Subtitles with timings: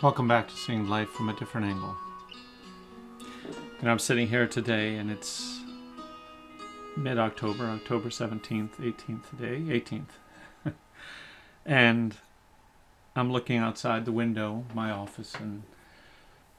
[0.00, 1.96] Welcome back to seeing life from a different angle.
[3.80, 5.58] And I'm sitting here today, and it's
[6.96, 10.72] mid October, October 17th, 18th today, 18th.
[11.66, 12.14] and
[13.16, 15.64] I'm looking outside the window my office and,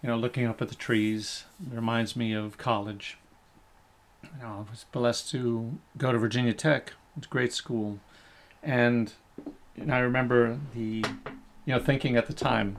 [0.03, 1.45] you know, looking up at the trees.
[1.65, 3.17] It reminds me of college.
[4.21, 6.91] You know, I was blessed to go to Virginia Tech.
[7.15, 8.01] It's a great school.
[8.61, 9.13] And,
[9.77, 11.05] and I remember the,
[11.63, 12.75] you know, thinking at the time,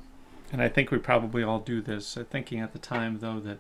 [0.52, 2.16] and I think we probably all do this.
[2.16, 3.59] Uh, thinking at the time, though, that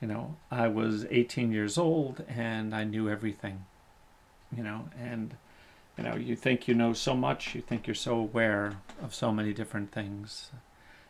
[0.00, 3.64] you know I was 18 years old and I knew everything.
[4.56, 5.36] You know, and
[5.98, 9.32] you know you think you know so much, you think you're so aware of so
[9.32, 10.50] many different things,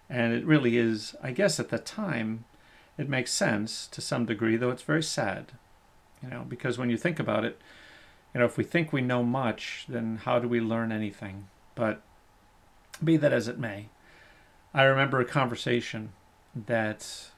[0.09, 1.15] and it really is.
[1.23, 2.45] I guess at the time,
[2.99, 5.53] it makes sense to some degree, though it's very sad.
[6.23, 7.61] You know, because when you think about it,
[8.33, 11.49] you know, if we think we know much, then how do we learn anything?
[11.75, 12.01] But
[13.03, 13.89] be that as it may
[14.77, 16.11] I remember a conversation
[16.67, 17.31] that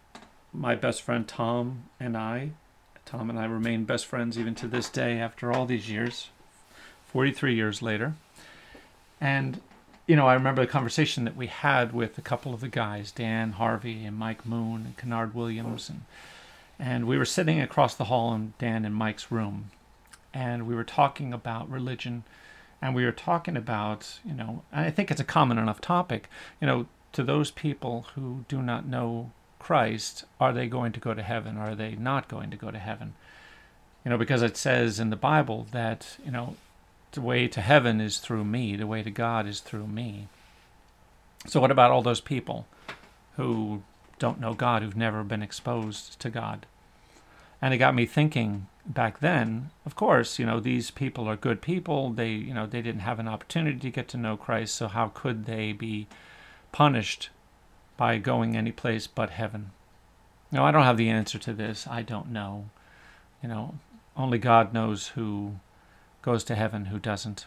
[0.55, 2.53] my best friend Tom and I,
[3.05, 6.31] Tom and I remain best friends even to this day after all these years,
[7.09, 8.14] 43 years later.
[9.20, 9.61] And,
[10.07, 13.12] you know, I remember the conversation that we had with a couple of the guys,
[13.12, 15.91] Dan Harvey and Mike Moon and Kennard Williams.
[15.91, 16.03] And,
[16.79, 19.70] and we were sitting across the hall in Dan and Mike's room.
[20.33, 22.25] And we were talking about religion.
[22.81, 26.29] And we were talking about, you know, I think it's a common enough topic,
[26.61, 31.14] you know, to those people who do not know Christ, are they going to go
[31.14, 31.56] to heaven?
[31.56, 33.14] Are they not going to go to heaven?
[34.05, 36.56] You know, because it says in the Bible that, you know,
[37.12, 40.28] the way to heaven is through me, the way to God is through me.
[41.47, 42.67] So, what about all those people
[43.36, 43.83] who
[44.19, 46.67] don't know God, who've never been exposed to God?
[47.62, 51.62] And it got me thinking back then, of course, you know, these people are good
[51.62, 52.11] people.
[52.11, 55.08] They, you know, they didn't have an opportunity to get to know Christ, so how
[55.14, 56.08] could they be
[56.77, 57.31] punished
[57.97, 59.70] by going any place but heaven?
[60.53, 61.87] Now, I don't have the answer to this.
[61.87, 62.67] I don't know.
[63.42, 63.79] You know,
[64.14, 65.55] only God knows who
[66.20, 67.47] goes to heaven, who doesn't.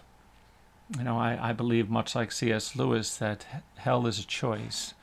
[0.97, 2.75] You know, I, I believe, much like C.S.
[2.75, 3.45] Lewis, that
[3.75, 4.95] hell is a choice.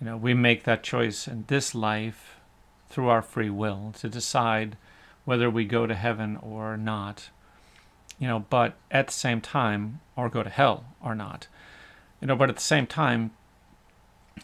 [0.00, 2.40] You know, we make that choice in this life
[2.90, 4.76] through our free will to decide
[5.24, 7.28] whether we go to heaven or not.
[8.18, 11.46] You know, but at the same time, or go to hell or not.
[12.20, 13.30] You know, but at the same time,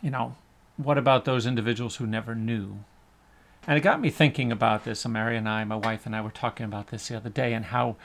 [0.03, 0.35] you know,
[0.77, 2.79] what about those individuals who never knew?
[3.67, 5.07] And it got me thinking about this.
[5.07, 7.67] Mary and I, my wife and I, were talking about this the other day, and
[7.67, 7.97] how,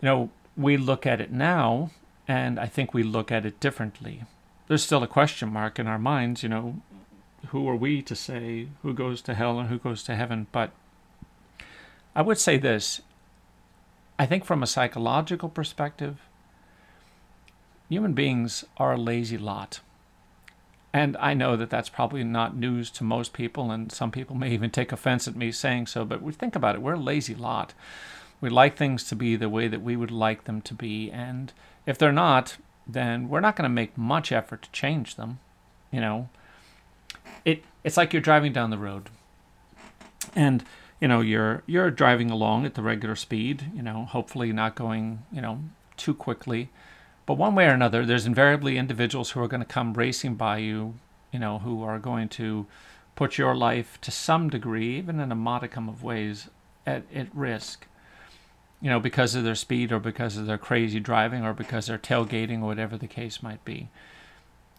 [0.00, 1.90] you know, we look at it now,
[2.28, 4.22] and I think we look at it differently.
[4.68, 6.80] There's still a question mark in our minds, you know,
[7.48, 10.46] who are we to say who goes to hell and who goes to heaven?
[10.52, 10.70] But
[12.14, 13.00] I would say this
[14.18, 16.20] I think from a psychological perspective,
[17.88, 19.80] human beings are a lazy lot.
[20.94, 24.50] And I know that that's probably not news to most people, and some people may
[24.50, 26.82] even take offense at me saying so, but we think about it.
[26.82, 27.72] We're a lazy lot.
[28.40, 31.52] We like things to be the way that we would like them to be, and
[31.86, 35.38] if they're not, then we're not going to make much effort to change them.
[35.90, 36.28] You know,
[37.44, 39.08] it it's like you're driving down the road,
[40.34, 40.62] and
[41.00, 43.70] you know you're you're driving along at the regular speed.
[43.74, 45.60] You know, hopefully not going you know
[45.96, 46.68] too quickly
[47.24, 50.58] but one way or another, there's invariably individuals who are going to come racing by
[50.58, 50.94] you,
[51.30, 52.66] you know, who are going to
[53.14, 56.48] put your life to some degree, even in a modicum of ways,
[56.86, 57.86] at, at risk.
[58.80, 61.98] You know, because of their speed or because of their crazy driving or because they're
[61.98, 63.88] tailgating or whatever the case might be.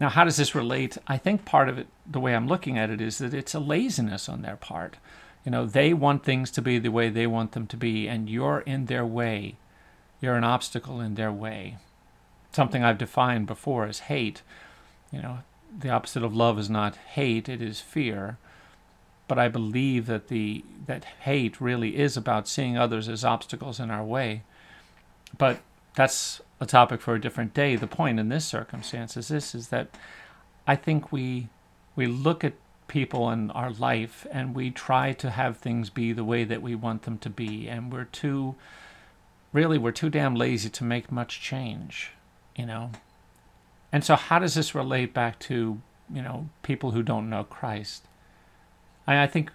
[0.02, 0.98] Now, how does this relate?
[1.08, 3.60] I think part of it, the way I'm looking at it, is that it's a
[3.62, 4.98] laziness on their part.
[5.46, 8.30] You know, they want things to be the way they want them to be, and
[8.30, 9.56] you're in their way.
[10.20, 11.78] You're an obstacle in their way
[12.53, 14.41] something I've defined before as hate.
[15.12, 15.40] You know,
[15.78, 18.38] the opposite of love is not hate, it is fear.
[19.28, 23.89] But I believe that the that hate really is about seeing others as obstacles in
[23.89, 24.44] our way.
[25.38, 25.62] But
[25.95, 27.75] that's a topic for a different day.
[27.75, 29.98] The point in this circumstance is this is that
[30.68, 31.48] I think we
[31.95, 32.54] we look at
[32.88, 36.75] people in our life and we try to have things be the way that we
[36.75, 38.56] want them to be and we're too
[39.54, 42.12] really we're too damn lazy to make much change
[42.56, 42.92] you know.
[43.92, 45.80] And so, how does this relate back to,
[46.14, 48.08] you know, people who don't know Christ?
[49.06, 49.52] I, I think,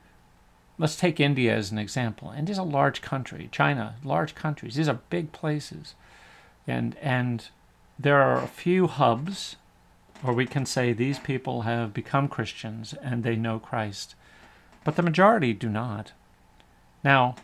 [0.79, 2.33] let's take India as an example.
[2.37, 4.77] India's a large country, China, large countries.
[4.77, 5.95] These are big places.
[6.67, 7.49] And, and
[7.99, 9.57] there are a few hubs
[10.23, 14.15] where we can say these people have become Christians and they know Christ,
[14.85, 16.13] but the majority do not.
[17.05, 17.37] Now,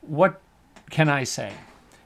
[0.00, 0.40] what
[0.90, 1.52] can I say?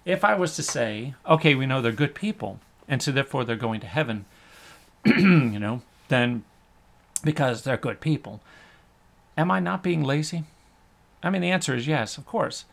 [0.05, 3.57] If I was to say, okay, we know they're good people, and so therefore they're
[3.57, 4.25] going to heaven,
[5.05, 6.45] you know, then
[7.25, 8.41] because they're good people.
[9.37, 10.45] Am I not being lazy?
[11.23, 12.65] I mean, the answer is yes, of course.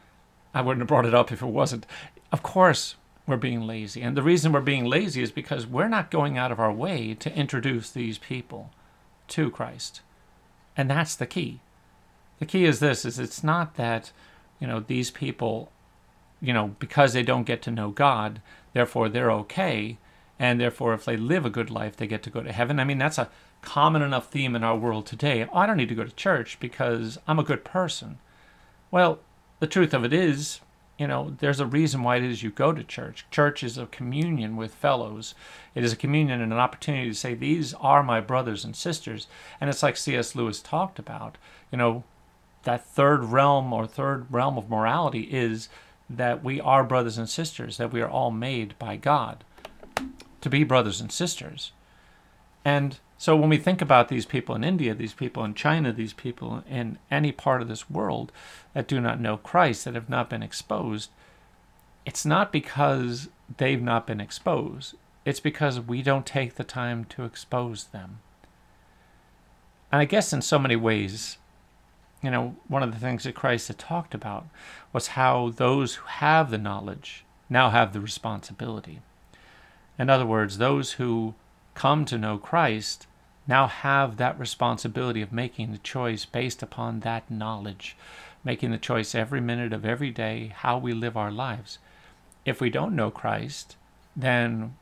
[0.54, 1.86] I wouldn't have brought it up if it wasn't.
[2.32, 2.96] Of course,
[3.26, 4.02] we're being lazy.
[4.02, 7.14] And the reason we're being lazy is because we're not going out of our way
[7.16, 8.70] to introduce these people
[9.30, 10.02] to Christ.
[10.76, 11.60] And that's the key.
[12.40, 14.12] The key is this is it's not that,
[14.60, 15.72] you know, these people,
[16.42, 18.42] you know, because they don't get to know God,
[18.74, 19.98] therefore they're okay,
[20.40, 22.80] and therefore if they live a good life, they get to go to heaven.
[22.80, 23.30] I mean, that's a
[23.62, 25.48] common enough theme in our world today.
[25.54, 28.18] I don't need to go to church because I'm a good person.
[28.92, 29.20] Well,
[29.60, 30.60] the truth of it is,
[30.98, 33.26] you know, there's a reason why it is you go to church.
[33.32, 35.34] Church is a communion with fellows.
[35.74, 39.28] It is a communion and an opportunity to say, These are my brothers and sisters.
[39.60, 40.36] And it's like C.S.
[40.36, 41.38] Lewis talked about,
[41.72, 42.04] you know,
[42.64, 45.70] that third realm or third realm of morality is
[46.10, 49.44] that we are brothers and sisters, that we are all made by God
[50.44, 51.72] to be brothers and sisters.
[52.66, 56.12] And so when we think about these people in India, these people in China, these
[56.12, 58.32] people in any part of this world
[58.74, 61.10] that do not know Christ, that have not been exposed,
[62.06, 64.96] it's not because they've not been exposed.
[65.24, 68.20] It's because we don't take the time to expose them.
[69.92, 71.38] And I guess in so many ways,
[72.22, 74.48] you know, one of the things that Christ had talked about
[74.92, 79.00] was how those who have the knowledge now have the responsibility.
[80.04, 81.34] In other words, those who
[81.76, 83.08] come to know Christ
[83.48, 87.96] now have that responsibility of making the choice based upon that knowledge,
[88.44, 91.78] making the choice every minute of every day how we live our lives.
[92.44, 93.78] If we don't know Christ,
[94.14, 94.76] then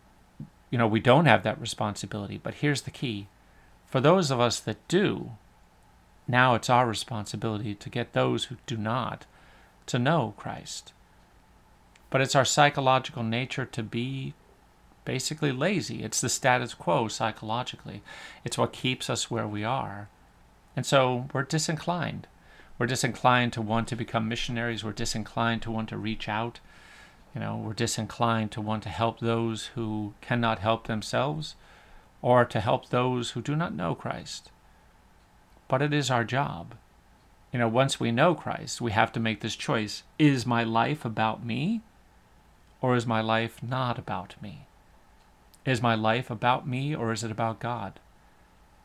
[0.72, 2.40] you know we don't have that responsibility.
[2.40, 3.28] But here's the key.
[3.86, 5.34] For those of us that do,
[6.28, 9.28] now it's our responsibility to get those who do not
[9.86, 10.94] to know Christ.
[12.10, 14.34] But it's our psychological nature to be
[15.06, 16.04] basically lazy.
[16.04, 18.02] It's the status quo psychologically.
[18.44, 20.10] It's what keeps us where we are.
[20.76, 22.28] And so we're disinclined.
[22.78, 24.84] We're disinclined to want to become missionaries.
[24.84, 26.60] We're disinclined to want to reach out.
[27.36, 31.56] You know, we're disinclined to want to help those who cannot help themselves
[32.22, 34.52] or to help those who do not know Christ.
[35.68, 36.76] But it is our job.
[37.54, 40.04] You know, once we know Christ, we have to make this choice.
[40.18, 41.82] Is my life about me
[42.82, 44.66] or is my life not about me?
[45.66, 48.00] Is my life about me or is it about God?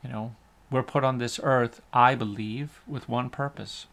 [0.04, 0.34] You know,
[0.70, 3.86] we're put on this earth, I believe, with one purpose.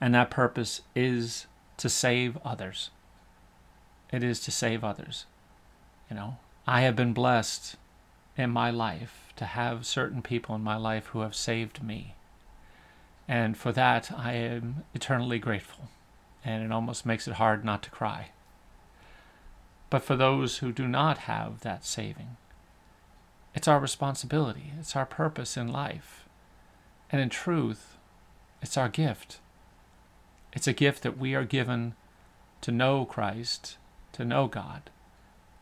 [0.00, 1.46] And that purpose is
[1.78, 2.90] to save others.
[4.12, 5.26] It is to save others.
[6.08, 7.76] You know, I have been blessed
[8.36, 12.14] in my life to have certain people in my life who have saved me.
[13.26, 15.88] And for that, I am eternally grateful.
[16.44, 18.30] And it almost makes it hard not to cry
[19.90, 22.36] but for those who do not have that saving.
[23.54, 26.28] It's our responsibility, it's our purpose in life.
[27.10, 27.96] And in truth,
[28.60, 29.40] it's our gift.
[30.52, 31.94] It's a gift that we are given
[32.60, 33.76] to know Christ,
[34.12, 34.90] to know God.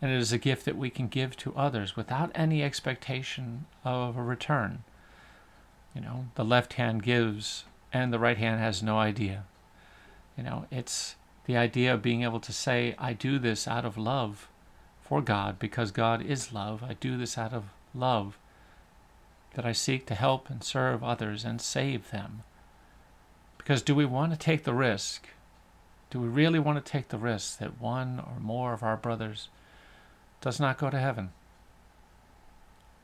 [0.03, 4.17] And it is a gift that we can give to others without any expectation of
[4.17, 4.85] a return.
[5.95, 9.45] You know, the left hand gives and the right hand has no idea.
[10.37, 13.97] You know, it's the idea of being able to say, I do this out of
[13.97, 14.49] love
[15.01, 16.83] for God because God is love.
[16.83, 18.37] I do this out of love
[19.55, 22.43] that I seek to help and serve others and save them.
[23.57, 25.29] Because do we want to take the risk?
[26.11, 29.49] Do we really want to take the risk that one or more of our brothers
[30.41, 31.31] does not go to heaven?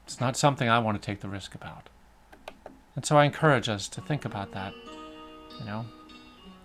[0.04, 1.88] It's not something I want to take the risk about.
[2.94, 4.74] And so I encourage us to think about that.
[5.58, 5.86] You know,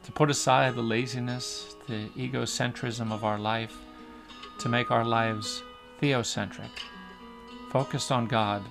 [0.08, 3.76] to put aside the laziness, the egocentrism of our life,
[4.58, 5.64] to make our lives
[6.02, 6.70] theocentric,
[7.72, 8.64] focused on God,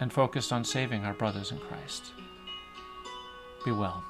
[0.00, 2.06] and focused on saving our brothers in Christ.
[3.64, 4.02] Be well.